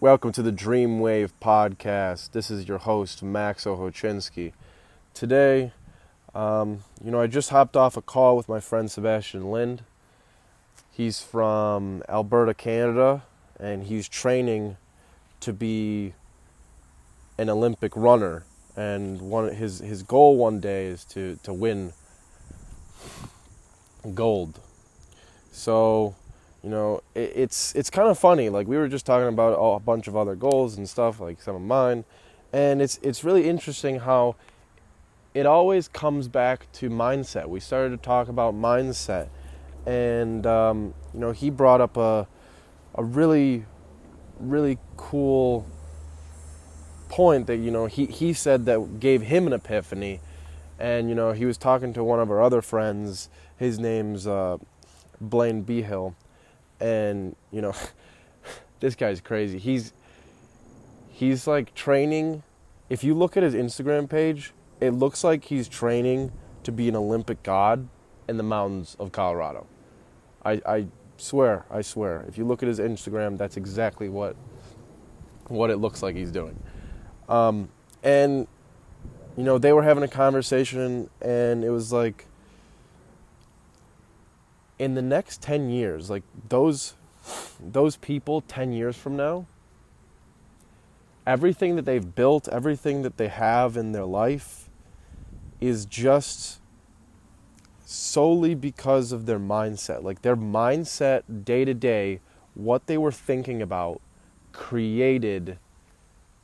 [0.00, 2.32] Welcome to the Dreamwave podcast.
[2.32, 4.54] This is your host, Max Ohochinsky.
[5.12, 5.72] Today,
[6.34, 9.82] um, you know, I just hopped off a call with my friend Sebastian Lind.
[10.90, 13.24] He's from Alberta, Canada,
[13.58, 14.78] and he's training
[15.40, 16.14] to be
[17.36, 18.44] an Olympic runner.
[18.74, 21.92] And one his his goal one day is to to win
[24.14, 24.60] gold.
[25.52, 26.14] So
[26.62, 28.48] you know, it, it's it's kind of funny.
[28.48, 31.56] Like we were just talking about a bunch of other goals and stuff, like some
[31.56, 32.04] of mine,
[32.52, 34.36] and it's it's really interesting how
[35.32, 37.48] it always comes back to mindset.
[37.48, 39.28] We started to talk about mindset,
[39.86, 42.26] and um, you know, he brought up a
[42.94, 43.64] a really
[44.38, 45.66] really cool
[47.08, 50.20] point that you know he he said that gave him an epiphany,
[50.78, 53.30] and you know he was talking to one of our other friends.
[53.56, 54.58] His name's uh,
[55.20, 56.14] Blaine Behill
[56.80, 57.74] and you know
[58.80, 59.58] this guy's crazy.
[59.58, 59.92] He's
[61.08, 62.42] he's like training.
[62.88, 66.32] If you look at his instagram page it looks like he's training
[66.62, 67.86] to be an olympic god
[68.28, 69.66] in the mountains of colorado.
[70.44, 72.24] I i swear i swear.
[72.28, 74.36] If you look at his instagram that's exactly what
[75.48, 76.58] what it looks like he's doing.
[77.28, 77.68] Um,
[78.02, 78.46] and
[79.36, 82.26] you know they were having a conversation and it was like
[84.80, 86.94] in the next 10 years, like those
[87.60, 89.46] those people 10 years from now,
[91.26, 94.70] everything that they've built, everything that they have in their life
[95.60, 96.62] is just
[97.84, 100.02] solely because of their mindset.
[100.02, 102.20] Like their mindset day to day,
[102.54, 104.00] what they were thinking about
[104.52, 105.58] created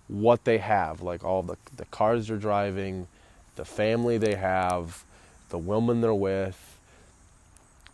[0.08, 3.08] what they have, like all the the cars they're driving,
[3.54, 5.04] the family they have,
[5.48, 6.75] the woman they're with,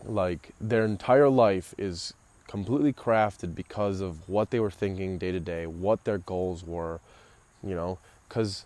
[0.05, 2.14] like their entire life is
[2.47, 7.00] completely crafted because of what they were thinking day to day, what their goals were,
[7.62, 8.64] you know, because,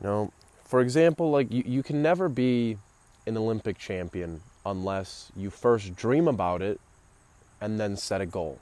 [0.00, 0.32] you know,
[0.64, 2.78] for example, like you, you can never be
[3.26, 6.80] an Olympic champion unless you first dream about it
[7.60, 8.58] and then set a goal.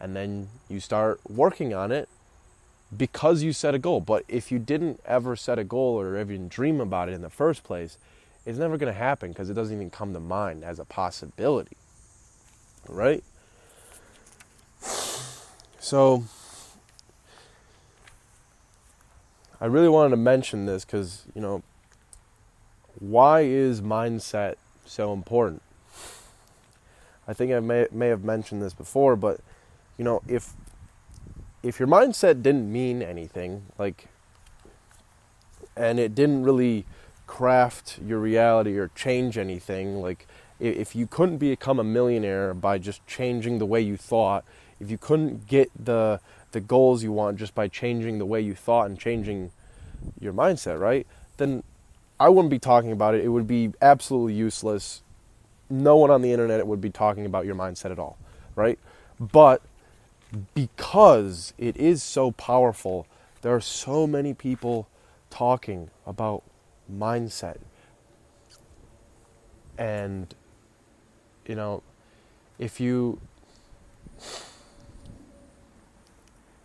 [0.00, 2.08] And then you start working on it
[2.96, 4.00] because you set a goal.
[4.00, 7.30] But if you didn't ever set a goal or even dream about it in the
[7.30, 7.98] first place,
[8.46, 11.76] it's never going to happen because it doesn't even come to mind as a possibility.
[12.88, 13.24] Right?
[15.78, 16.24] So,
[19.60, 21.62] I really wanted to mention this because, you know,
[22.98, 24.54] why is mindset
[24.86, 25.62] so important?
[27.26, 29.40] I think I may, may have mentioned this before, but,
[29.96, 30.52] you know, if
[31.62, 34.08] if your mindset didn't mean anything, like,
[35.74, 36.84] and it didn't really
[37.26, 40.00] craft your reality or change anything.
[40.00, 40.26] Like,
[40.60, 44.44] if you couldn't become a millionaire by just changing the way you thought,
[44.80, 46.20] if you couldn't get the
[46.52, 49.50] the goals you want just by changing the way you thought and changing
[50.20, 51.06] your mindset, right?
[51.36, 51.64] Then
[52.18, 53.24] I wouldn't be talking about it.
[53.24, 55.02] It would be absolutely useless.
[55.68, 58.16] No one on the internet would be talking about your mindset at all,
[58.54, 58.78] right?
[59.18, 59.62] But
[60.54, 63.06] because it is so powerful,
[63.42, 64.88] there are so many people
[65.28, 66.44] talking about
[66.92, 67.58] mindset.
[69.76, 70.34] And,
[71.46, 71.82] you know,
[72.58, 73.20] if you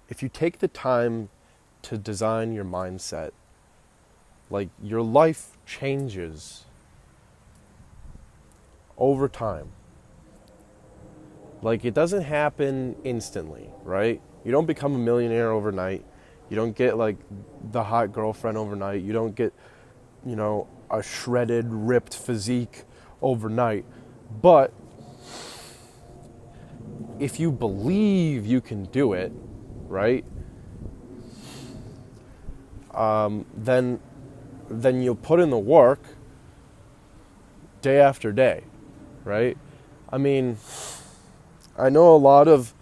[0.09, 1.29] if you take the time
[1.83, 3.31] to design your mindset,
[4.49, 6.65] like your life changes
[8.97, 9.69] over time.
[11.61, 14.21] Like it doesn't happen instantly, right?
[14.43, 16.03] You don't become a millionaire overnight.
[16.49, 17.17] You don't get like
[17.71, 19.03] the hot girlfriend overnight.
[19.03, 19.53] You don't get
[20.25, 22.83] you know, a shredded, ripped physique
[23.21, 23.85] overnight.
[24.41, 24.73] But
[27.19, 29.31] if you believe you can do it,
[29.87, 30.23] right?
[32.93, 33.99] Um, then
[34.69, 35.99] then you'll put in the work
[37.81, 38.63] day after day,
[39.23, 39.57] right?
[40.11, 40.57] I mean,
[41.77, 42.73] I know a lot of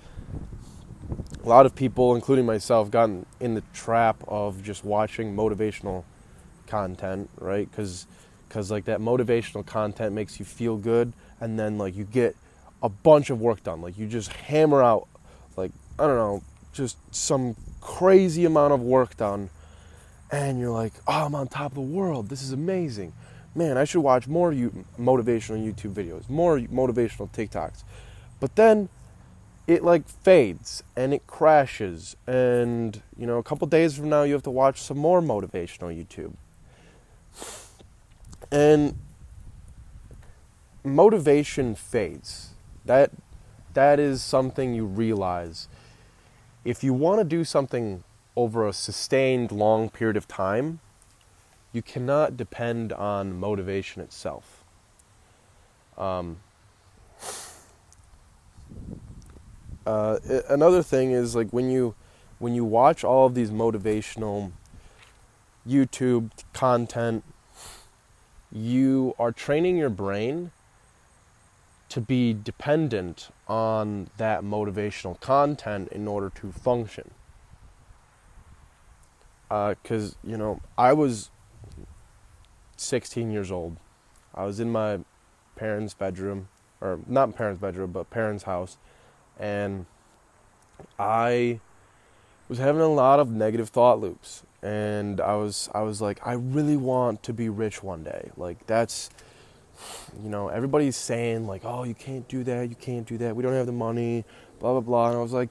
[1.44, 6.04] a lot of people, including myself, gotten in the trap of just watching motivational
[6.68, 7.70] content, right?
[7.70, 8.06] Because
[8.48, 12.36] because like that motivational content makes you feel good, and then like you get
[12.82, 13.82] a bunch of work done.
[13.82, 15.08] Like you just hammer out
[15.56, 16.44] like I don't know,
[16.74, 19.50] just some crazy amount of work done,
[20.32, 22.30] and you're like, oh, I'm on top of the world.
[22.30, 23.14] This is amazing.
[23.56, 27.84] Man, I should watch more you, motivational YouTube videos, more motivational TikToks.
[28.40, 28.90] But then
[29.68, 34.34] it like fades and it crashes and you know a couple days from now you
[34.34, 36.34] have to watch some more motivational youtube
[38.52, 38.96] and
[40.84, 42.50] motivation fades.
[42.86, 43.12] That
[43.74, 45.68] that is something you realize.
[46.66, 48.04] If you want to do something
[48.36, 50.80] over a sustained long period of time,
[51.74, 54.64] you cannot depend on motivation itself.
[55.98, 56.38] Um,
[59.86, 60.20] uh,
[60.50, 61.96] another thing is like when you
[62.40, 64.52] when you watch all of these motivational
[65.68, 67.24] YouTube content,
[68.52, 70.52] you are training your brain
[71.90, 77.12] to be dependent on that motivational content in order to function.
[79.50, 81.30] Because, uh, you know, I was
[82.76, 83.78] 16 years old.
[84.36, 85.00] I was in my
[85.56, 86.50] parents' bedroom,
[86.82, 88.78] or not parents' bedroom, but parents' house,
[89.40, 89.86] and
[91.00, 91.60] I
[92.50, 94.44] was having a lot of negative thought loops.
[94.64, 98.32] And I was, I was like, I really want to be rich one day.
[98.36, 99.10] Like that's,
[100.24, 103.36] you know, everybody's saying like, oh, you can't do that, you can't do that.
[103.36, 104.26] We don't have the money,
[104.60, 105.10] blah blah blah.
[105.10, 105.50] And I was like,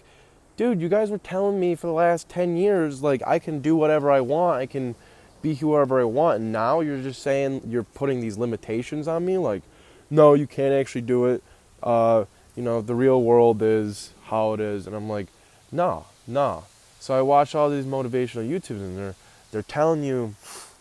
[0.56, 3.76] dude, you guys were telling me for the last ten years like I can do
[3.76, 4.60] whatever I want.
[4.60, 4.96] I can
[5.40, 6.40] be whoever I want.
[6.40, 9.38] And now you're just saying you're putting these limitations on me.
[9.38, 9.62] Like,
[10.10, 11.42] no, you can't actually do it.
[11.82, 12.24] Uh,
[12.56, 14.86] you know, the real world is how it is.
[14.86, 15.28] And I'm like,
[15.70, 16.64] no, no.
[17.06, 19.14] So I watch all these motivational YouTubes and they're
[19.52, 20.34] they're telling you,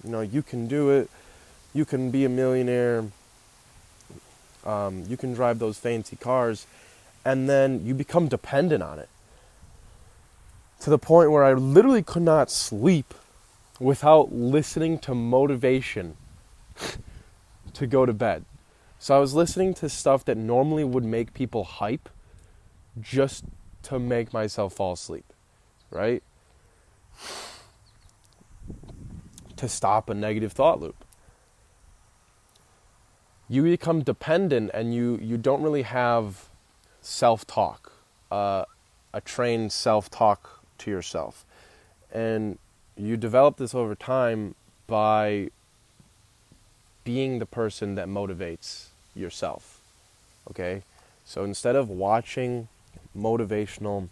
[0.04, 1.08] you know, you can do it.
[1.72, 3.06] You can be a millionaire.
[4.66, 6.66] Um, you can drive those fancy cars,
[7.24, 9.08] and then you become dependent on it
[10.80, 13.14] to the point where I literally could not sleep
[13.80, 16.18] without listening to motivation
[17.76, 18.46] to go to bed.
[18.98, 22.10] So I was listening to stuff that normally would make people hype
[23.00, 23.46] just
[23.84, 25.32] to make myself fall asleep,
[25.96, 26.22] right?
[29.56, 31.06] To stop a negative thought loop.
[33.48, 36.50] You become dependent and you, you don't really have
[37.02, 37.94] self talk,
[38.32, 38.66] uh,
[39.14, 41.46] a trained self talk to yourself.
[42.12, 42.58] And
[42.98, 44.56] you develop this over time
[44.88, 45.50] by
[47.04, 49.80] being the person that motivates yourself.
[50.50, 50.82] Okay?
[51.24, 52.68] So instead of watching
[53.18, 54.10] motivational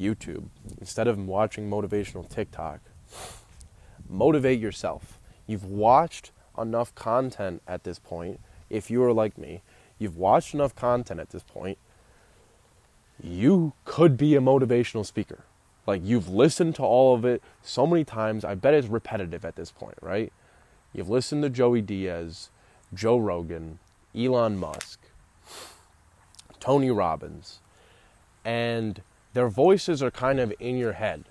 [0.00, 0.46] YouTube,
[0.80, 2.80] instead of watching motivational TikTok,
[4.08, 5.18] motivate yourself.
[5.46, 8.40] You've watched enough content at this point.
[8.68, 9.62] If you are like me,
[9.98, 11.78] you've watched enough content at this point.
[13.22, 15.40] You could be a motivational speaker.
[15.86, 18.44] Like you've listened to all of it so many times.
[18.44, 20.32] I bet it's repetitive at this point, right?
[20.92, 22.50] You've listened to Joey Diaz,
[22.94, 23.78] Joe Rogan,
[24.16, 25.00] Elon Musk,
[26.58, 27.60] Tony Robbins,
[28.44, 29.02] and
[29.32, 31.24] their voices are kind of in your head.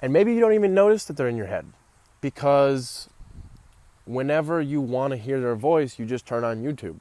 [0.00, 1.66] And maybe you don't even notice that they're in your head
[2.20, 3.08] because
[4.04, 6.98] whenever you want to hear their voice, you just turn on YouTube.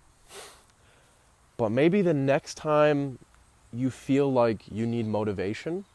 [1.57, 3.19] But maybe the next time
[3.71, 5.85] you feel like you need motivation,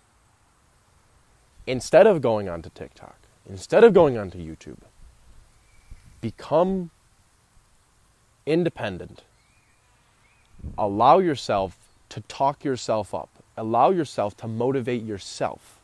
[1.66, 3.18] instead of going onto TikTok,
[3.48, 4.78] instead of going onto YouTube,
[6.20, 6.90] become
[8.46, 9.24] independent.
[10.76, 13.30] Allow yourself to talk yourself up.
[13.56, 15.80] Allow yourself to motivate yourself.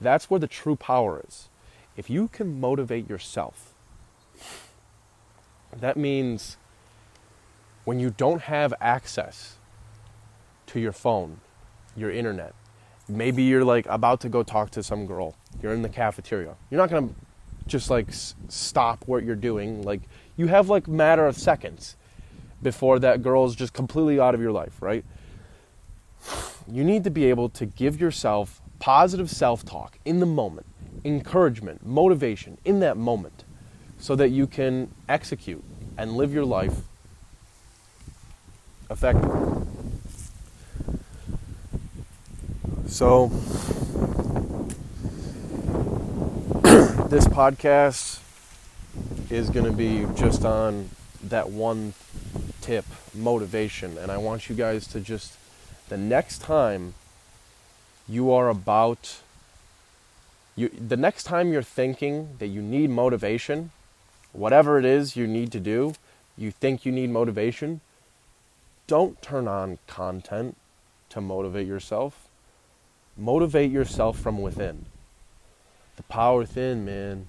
[0.00, 1.48] That's where the true power is.
[1.96, 3.74] If you can motivate yourself,
[5.72, 6.56] that means
[7.84, 9.56] when you don't have access
[10.66, 11.40] to your phone,
[11.96, 12.54] your internet.
[13.08, 15.36] Maybe you're like about to go talk to some girl.
[15.62, 16.56] You're in the cafeteria.
[16.70, 17.14] You're not to
[17.66, 19.82] just like s- stop what you're doing.
[19.82, 20.02] Like
[20.36, 21.96] you have like matter of seconds
[22.62, 25.04] before that girl is just completely out of your life, right?
[26.70, 30.66] You need to be able to give yourself positive self-talk in the moment,
[31.04, 33.44] encouragement, motivation in that moment
[33.98, 35.64] so that you can execute
[35.96, 36.74] and live your life
[38.90, 39.66] effectively.
[42.86, 43.26] So,
[47.08, 48.20] this podcast
[49.30, 50.88] is going to be just on
[51.24, 51.94] that one
[52.60, 53.98] tip motivation.
[53.98, 55.36] And I want you guys to just,
[55.88, 56.94] the next time
[58.08, 59.20] you are about,
[60.54, 63.70] you, the next time you're thinking that you need motivation,
[64.32, 65.94] whatever it is you need to do,
[66.36, 67.80] you think you need motivation,
[68.86, 70.56] don't turn on content
[71.08, 72.26] to motivate yourself
[73.16, 74.84] Motivate yourself from within.
[75.96, 77.28] The power within, man.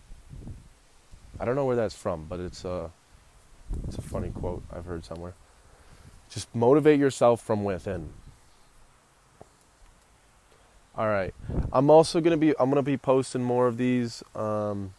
[1.40, 2.92] I don't know where that's from, but it's a
[3.88, 5.34] it's a funny quote I've heard somewhere.
[6.30, 8.10] Just motivate yourself from within.
[10.98, 11.34] All right.
[11.72, 14.24] I'm also gonna be I'm gonna be posting more of these.
[14.36, 14.94] Um,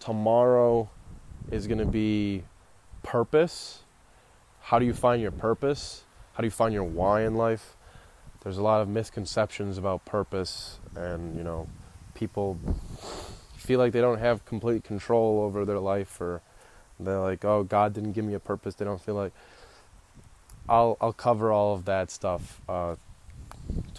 [0.00, 0.90] tomorrow
[1.50, 2.42] is gonna be
[3.02, 3.82] purpose.
[4.60, 6.04] How do you find your purpose?
[6.38, 7.74] how do you find your why in life?
[8.44, 11.66] There's a lot of misconceptions about purpose, and you know,
[12.14, 12.56] people
[13.56, 16.40] feel like they don't have complete control over their life, or
[17.00, 19.32] they're like, "Oh, God didn't give me a purpose." They don't feel like.
[20.68, 22.94] I'll I'll cover all of that stuff uh,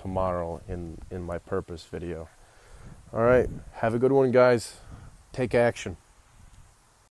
[0.02, 2.30] tomorrow in in my purpose video.
[3.14, 4.78] All right, have a good one, guys.
[5.34, 5.98] Take action.